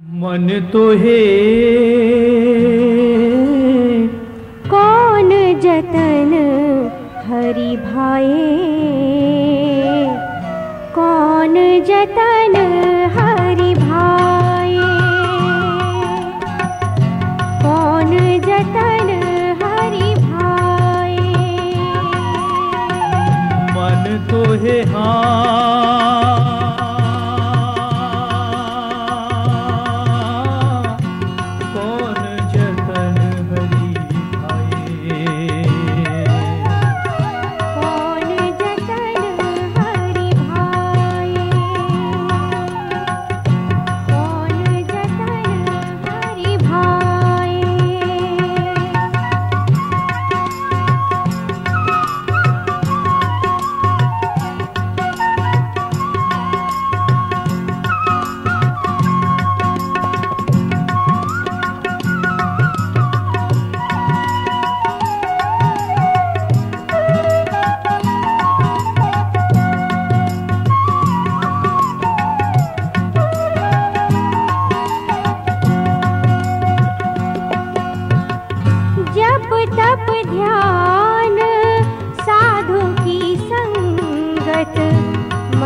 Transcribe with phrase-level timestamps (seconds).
[0.00, 1.22] मन तो है
[4.68, 6.32] कौन जतन
[7.26, 8.48] हरि भाए?
[10.94, 11.54] कौन
[11.88, 12.83] जतन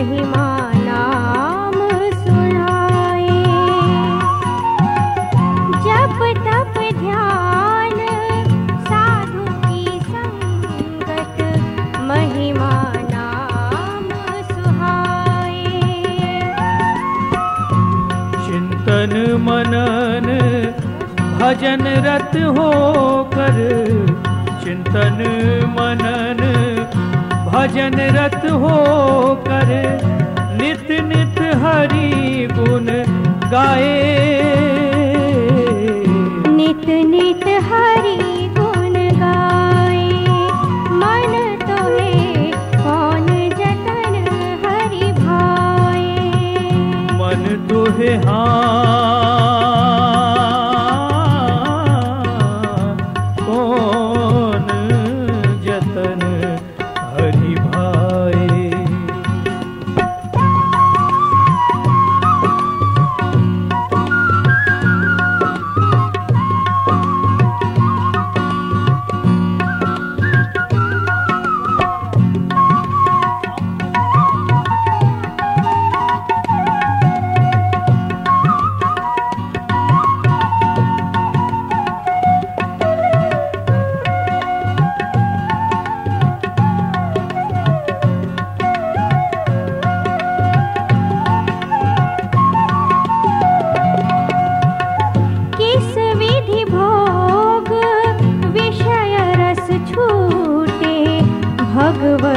[0.00, 0.44] महिमा
[5.84, 7.98] जप तप ध्यान
[8.86, 11.42] साधु की संगत
[12.10, 12.70] महिमा
[13.10, 14.08] नाम
[14.52, 15.74] सुहाए
[18.46, 19.14] चिंतन
[19.48, 20.28] मनन
[21.38, 23.62] भजन रत होकर
[24.64, 25.22] चिंतन
[25.78, 26.69] मनन
[27.52, 29.70] भजन रत होकर
[30.60, 32.86] नित नित हरि गुण
[33.52, 34.79] गाए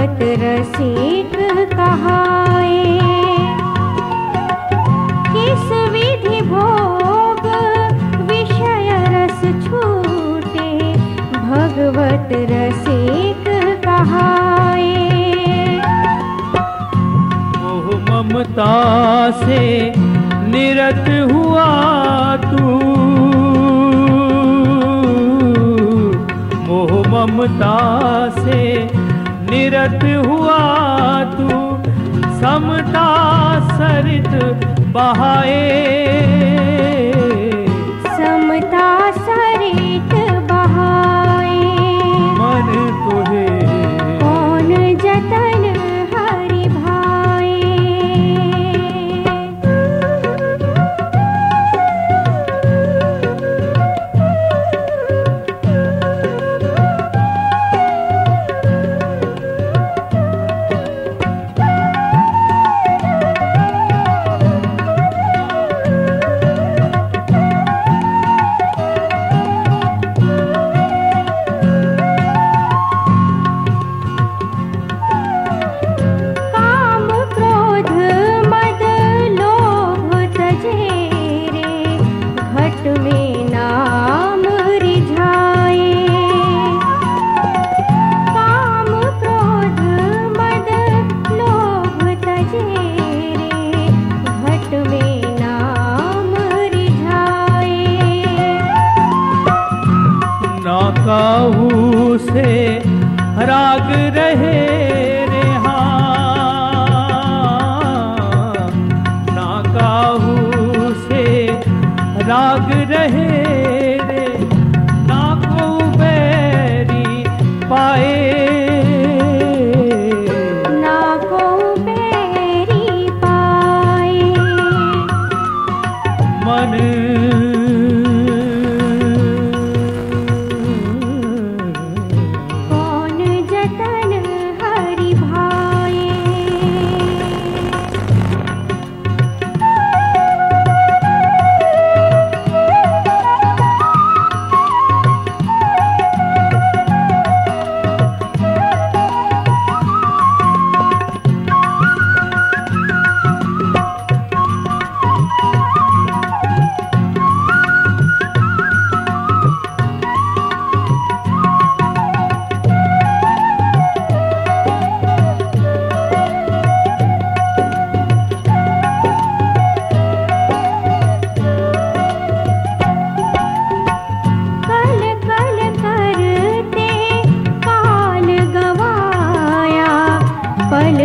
[0.03, 1.35] भगवत रसिक
[1.71, 2.99] कहाए।
[5.27, 7.45] किस विधि भोग
[8.29, 10.67] विषय रस छूटे,
[11.37, 13.47] भगवत रसिक
[13.85, 14.97] कहाए।
[17.61, 18.75] मोह ममता
[19.31, 19.93] से
[20.51, 21.69] निरत हुआ
[22.35, 22.75] तू।
[26.67, 27.77] मोह ममता
[28.29, 29.02] से
[29.53, 30.59] निरत हुआ
[31.33, 31.47] तू
[32.39, 33.09] समता
[33.71, 34.31] सरित
[34.95, 35.61] बहाए।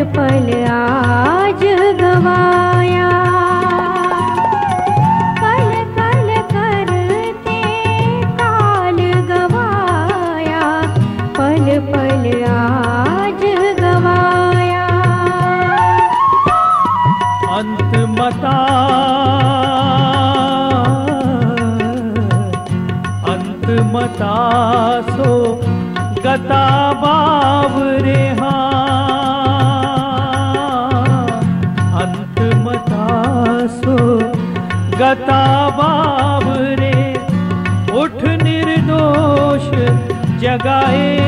[0.04, 1.62] पल आज
[2.00, 3.10] गवाया।
[5.40, 7.62] पल कल करते
[8.22, 8.96] काल
[9.30, 10.82] गवाया।
[11.38, 13.44] पल पल आज
[13.80, 14.86] गवाया।
[17.58, 18.58] अंत मता।
[23.32, 24.36] अंत मता
[25.00, 25.60] सो
[26.24, 28.77] गता बाब रेहा
[35.08, 35.43] गता
[35.76, 36.96] बाबरे
[38.00, 39.69] उठ निर्दोष
[40.43, 41.27] जगाए